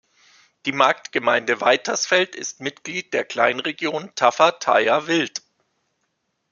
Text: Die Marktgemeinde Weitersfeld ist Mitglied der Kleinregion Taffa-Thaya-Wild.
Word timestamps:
Die 0.65 0.71
Marktgemeinde 0.71 1.61
Weitersfeld 1.61 2.35
ist 2.35 2.59
Mitglied 2.59 3.13
der 3.13 3.23
Kleinregion 3.23 4.11
Taffa-Thaya-Wild. 4.15 5.43